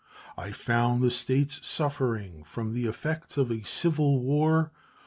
[0.35, 4.71] I found the States suffering from the effects of a civil war.